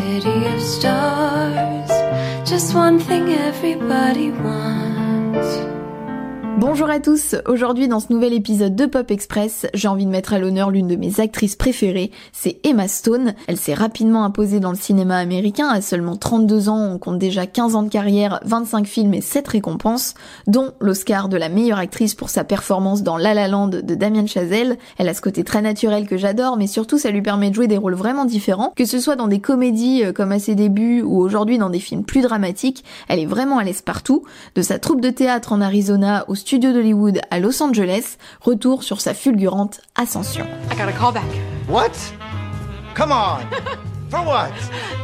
[0.00, 1.90] city of stars.
[2.48, 5.79] Just one thing everybody wants.
[6.58, 10.34] Bonjour à tous, aujourd'hui dans ce nouvel épisode de Pop Express, j'ai envie de mettre
[10.34, 13.34] à l'honneur l'une de mes actrices préférées, c'est Emma Stone.
[13.46, 17.46] Elle s'est rapidement imposée dans le cinéma américain, à seulement 32 ans, on compte déjà
[17.46, 20.14] 15 ans de carrière, 25 films et 7 récompenses,
[20.46, 24.26] dont l'Oscar de la meilleure actrice pour sa performance dans La La Land de Damien
[24.26, 24.76] Chazelle.
[24.98, 27.68] Elle a ce côté très naturel que j'adore, mais surtout ça lui permet de jouer
[27.68, 31.02] des rôles vraiment différents, que ce soit dans des comédies euh, comme à ses débuts
[31.02, 34.78] ou aujourd'hui dans des films plus dramatiques, elle est vraiment à l'aise partout, de sa
[34.78, 39.80] troupe de théâtre en Arizona au studio d'Hollywood à Los Angeles, retour sur sa fulgurante
[39.94, 40.44] ascension.
[40.70, 41.24] I got a call back.
[41.68, 41.92] What?
[42.94, 43.40] Come on.
[44.10, 44.50] For what?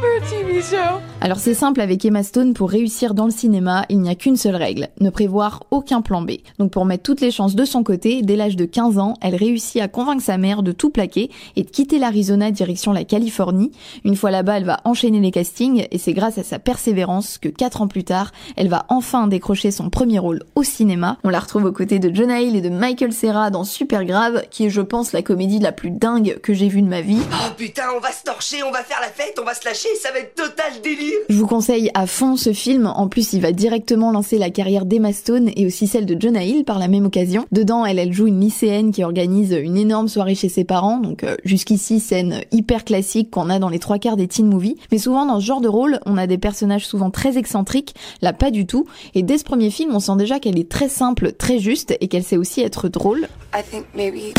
[0.01, 0.99] For a TV show.
[1.21, 4.35] Alors c'est simple avec Emma Stone, pour réussir dans le cinéma, il n'y a qu'une
[4.35, 6.31] seule règle, ne prévoir aucun plan B.
[6.59, 9.35] Donc pour mettre toutes les chances de son côté, dès l'âge de 15 ans, elle
[9.35, 13.71] réussit à convaincre sa mère de tout plaquer et de quitter l'Arizona direction la Californie.
[14.03, 17.49] Une fois là-bas, elle va enchaîner les castings et c'est grâce à sa persévérance que
[17.49, 21.17] 4 ans plus tard, elle va enfin décrocher son premier rôle au cinéma.
[21.23, 24.43] On la retrouve aux côtés de Jonah Hill et de Michael Cera dans Super Grave,
[24.51, 27.21] qui est je pense la comédie la plus dingue que j'ai vue de ma vie.
[27.31, 29.89] Oh putain, on va se torcher, on va faire la fête, on va se lâcher,
[30.01, 32.87] ça va être total délire je vous conseille à fond ce film.
[32.87, 36.43] En plus, il va directement lancer la carrière d'Emma Stone et aussi celle de Jonah
[36.43, 37.45] Hill par la même occasion.
[37.51, 40.97] Dedans, elle, elle joue une lycéenne qui organise une énorme soirée chez ses parents.
[40.97, 44.77] Donc euh, jusqu'ici, scène hyper classique qu'on a dans les trois quarts des teen movies.
[44.91, 47.93] Mais souvent, dans ce genre de rôle, on a des personnages souvent très excentriques.
[48.21, 48.85] Là, pas du tout.
[49.13, 52.07] Et dès ce premier film, on sent déjà qu'elle est très simple, très juste et
[52.07, 53.27] qu'elle sait aussi être drôle.
[53.53, 54.33] I think maybe.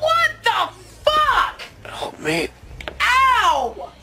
[0.00, 0.72] What the
[1.04, 2.02] fuck?
[2.02, 2.48] Oh, man.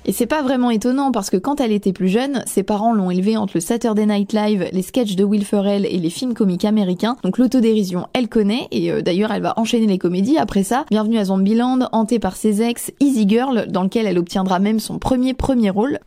[0.09, 3.11] Et c'est pas vraiment étonnant parce que quand elle était plus jeune, ses parents l'ont
[3.11, 6.65] élevée entre le Saturday Night Live, les sketchs de Will Ferrell et les films comiques
[6.65, 7.15] américains.
[7.21, 10.83] Donc l'autodérision, elle connaît et euh, d'ailleurs elle va enchaîner les comédies après ça.
[10.89, 14.97] Bienvenue à Zombieland, hantée par ses ex, Easy Girl, dans lequel elle obtiendra même son
[14.97, 15.99] premier premier rôle.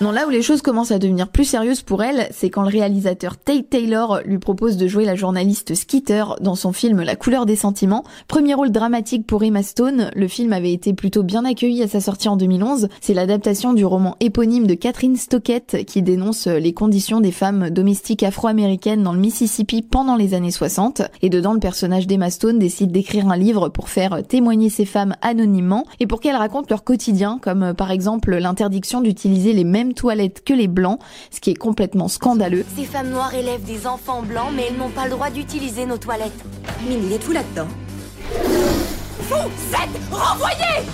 [0.00, 2.68] Non, là où les choses commencent à devenir plus sérieuses pour elle, c'est quand le
[2.68, 7.46] réalisateur Tate Taylor lui propose de jouer la journaliste Skeeter dans son film La couleur
[7.46, 8.04] des sentiments.
[8.28, 12.00] Premier rôle dramatique pour Emma Stone, le film avait été plutôt bien accueilli à sa
[12.00, 12.88] sortie en 2011.
[13.00, 18.22] C'est l'adaptation du roman éponyme de Catherine Stockett qui dénonce les conditions des femmes domestiques
[18.22, 21.02] afro-américaines dans le Mississippi pendant les années 60.
[21.22, 25.16] Et dedans, le personnage d'Emma Stone décide d'écrire un livre pour faire témoigner ces femmes
[25.22, 30.44] anonymement et pour qu'elles racontent leur quotidien, comme par exemple l'interdiction d'utiliser les mêmes toilettes
[30.44, 30.98] que les blancs,
[31.30, 32.64] ce qui est complètement scandaleux.
[32.76, 35.98] Ces femmes noires élèvent des enfants blancs, mais elles n'ont pas le droit d'utiliser nos
[35.98, 36.44] toilettes.
[36.88, 37.68] Mine, il y a tout là-dedans.
[39.28, 40.84] Vous êtes renvoyés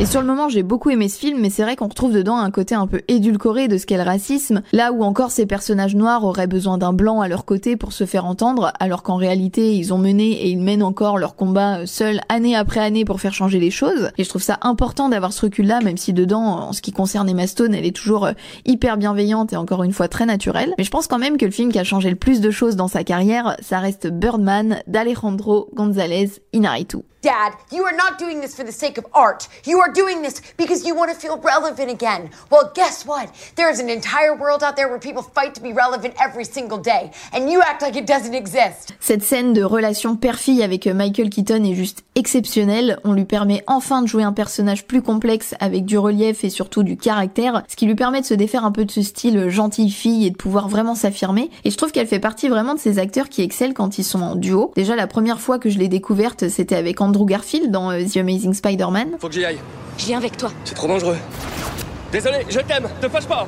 [0.00, 2.36] Et sur le moment, j'ai beaucoup aimé ce film, mais c'est vrai qu'on retrouve dedans
[2.36, 5.94] un côté un peu édulcoré de ce qu'est le racisme, là où encore ces personnages
[5.94, 9.76] noirs auraient besoin d'un blanc à leur côté pour se faire entendre, alors qu'en réalité,
[9.76, 13.32] ils ont mené et ils mènent encore leur combat seuls année après année pour faire
[13.32, 14.10] changer les choses.
[14.18, 17.28] Et je trouve ça important d'avoir ce recul-là, même si dedans, en ce qui concerne
[17.28, 18.32] Emma Stone, elle est toujours euh,
[18.64, 20.74] hyper bienveillante et encore une fois très naturelle.
[20.76, 22.74] Mais je pense quand même que le film qui a changé le plus de choses
[22.74, 26.98] dans sa carrière, ça reste Birdman d'Alejandro González Inarritu.
[27.24, 29.48] Dad, you are not doing this for the sake of art.
[29.92, 32.30] Doing this because you want to feel relevant again.
[32.50, 33.28] Well, guess what?
[33.56, 36.78] There is an entire world out there where people fight to be relevant every single
[36.78, 38.94] day, and you act like it doesn't exist.
[39.00, 42.98] Cette scène de relation père-fille avec Michael Keaton est juste exceptionnelle.
[43.04, 46.82] On lui permet enfin de jouer un personnage plus complexe avec du relief et surtout
[46.82, 49.90] du caractère, ce qui lui permet de se défaire un peu de ce style gentille
[49.90, 51.50] fille et de pouvoir vraiment s'affirmer.
[51.64, 54.22] Et je trouve qu'elle fait partie vraiment de ces acteurs qui excellent quand ils sont
[54.22, 54.72] en duo.
[54.76, 58.18] Déjà, la première fois que je l'ai découverte, c'était avec Andrew Garfield dans euh, The
[58.18, 59.16] Amazing Spider-Man.
[59.18, 59.58] Faut que j'y aille.
[59.98, 60.50] Je viens avec toi.
[60.64, 61.18] C'est trop dangereux.
[62.12, 63.46] Désolé, je t'aime, te fâche pas.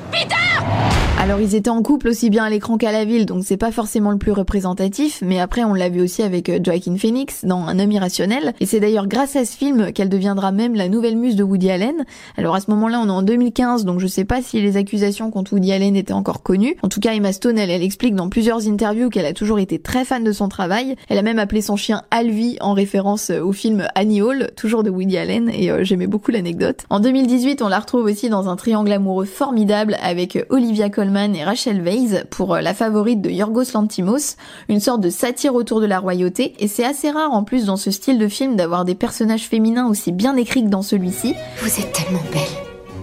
[1.19, 3.71] Alors ils étaient en couple aussi bien à l'écran qu'à la ville, donc c'est pas
[3.71, 7.65] forcément le plus représentatif, mais après on l'a vu aussi avec euh, Joaquin Phoenix dans
[7.65, 11.17] Un homme irrationnel, et c'est d'ailleurs grâce à ce film qu'elle deviendra même la nouvelle
[11.17, 12.05] muse de Woody Allen.
[12.37, 15.31] Alors à ce moment-là on est en 2015, donc je sais pas si les accusations
[15.31, 16.77] contre Woody Allen étaient encore connues.
[16.83, 19.79] En tout cas Emma Stone, elle, elle explique dans plusieurs interviews qu'elle a toujours été
[19.79, 20.95] très fan de son travail.
[21.09, 24.83] Elle a même appelé son chien Alvi en référence euh, au film Annie Hall, toujours
[24.83, 26.85] de Woody Allen, et euh, j'aimais beaucoup l'anecdote.
[26.91, 31.43] En 2018 on la retrouve aussi dans un triangle amoureux formidable avec Olivia Colman et
[31.43, 34.35] Rachel Weisz pour euh, la favorite de Yorgos Lantimos,
[34.69, 37.77] une sorte de satire autour de la royauté, et c'est assez rare en plus dans
[37.77, 41.35] ce style de film d'avoir des personnages féminins aussi bien écrits que dans celui-ci.
[41.61, 42.41] Vous êtes tellement belle.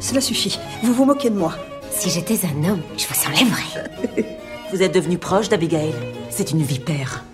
[0.00, 0.58] Cela suffit.
[0.82, 1.54] Vous vous moquez de moi.
[1.90, 4.26] Si j'étais un homme, je vous enlèverais.
[4.72, 5.94] Vous êtes devenu proche d'Abigail
[6.30, 7.24] C'est une vipère.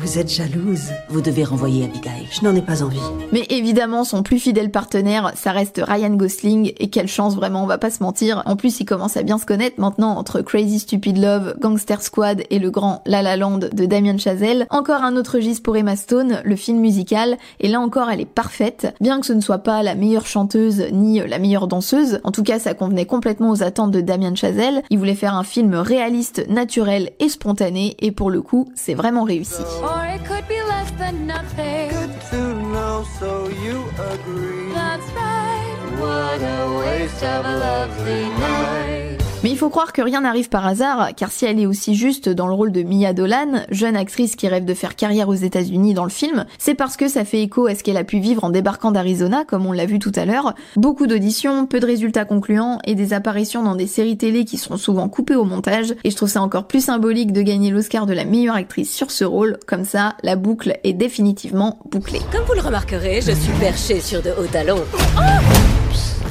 [0.00, 0.92] Vous êtes jalouse.
[1.08, 2.28] Vous devez renvoyer Abigail.
[2.30, 3.00] Je n'en ai pas envie.
[3.32, 7.66] Mais évidemment, son plus fidèle partenaire, ça reste Ryan Gosling, et quelle chance vraiment, on
[7.66, 8.42] va pas se mentir.
[8.46, 12.44] En plus, ils commencent à bien se connaître maintenant entre Crazy Stupid Love, Gangster Squad
[12.48, 14.68] et le grand La La Land de Damien Chazelle.
[14.70, 18.24] Encore un autre gis pour Emma Stone, le film musical, et là encore, elle est
[18.24, 18.94] parfaite.
[19.00, 22.44] Bien que ce ne soit pas la meilleure chanteuse ni la meilleure danseuse, en tout
[22.44, 24.82] cas, ça convenait complètement aux attentes de Damien Chazelle.
[24.90, 29.24] Il voulait faire un film réaliste, naturel et spontané, et pour le coup, c'est vraiment
[29.24, 29.62] réussi.
[29.90, 31.88] Or it could be less than nothing.
[31.90, 32.40] Good to
[32.72, 33.76] know, so you
[34.12, 34.72] agree.
[34.72, 35.78] That's right.
[36.02, 39.17] What a waste of a lovely night.
[39.44, 42.28] Mais il faut croire que rien n'arrive par hasard, car si elle est aussi juste
[42.28, 45.94] dans le rôle de Mia Dolan, jeune actrice qui rêve de faire carrière aux États-Unis
[45.94, 48.42] dans le film, c'est parce que ça fait écho à ce qu'elle a pu vivre
[48.42, 50.54] en débarquant d'Arizona, comme on l'a vu tout à l'heure.
[50.74, 54.76] Beaucoup d'auditions, peu de résultats concluants et des apparitions dans des séries télé qui sont
[54.76, 55.94] souvent coupées au montage.
[56.02, 59.12] Et je trouve ça encore plus symbolique de gagner l'Oscar de la meilleure actrice sur
[59.12, 59.58] ce rôle.
[59.68, 62.20] Comme ça, la boucle est définitivement bouclée.
[62.32, 64.82] Comme vous le remarquerez, je suis perchée sur de hauts talons.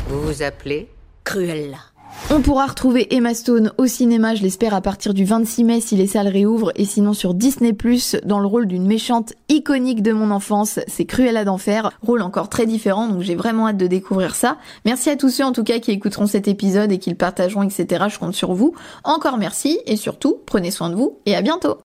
[0.09, 0.89] vous vous appelez
[1.24, 1.77] Cruella.
[2.30, 5.96] On pourra retrouver Emma Stone au cinéma, je l'espère, à partir du 26 mai si
[5.96, 7.74] les salles réouvrent, et sinon sur Disney+,
[8.26, 12.66] dans le rôle d'une méchante iconique de mon enfance, c'est Cruella d'enfer, rôle encore très
[12.66, 14.58] différent, donc j'ai vraiment hâte de découvrir ça.
[14.84, 17.64] Merci à tous ceux en tout cas qui écouteront cet épisode et qui le partageront,
[17.64, 18.08] etc.
[18.10, 18.76] Je compte sur vous.
[19.06, 21.78] Encore merci, et surtout, prenez soin de vous, et à bientôt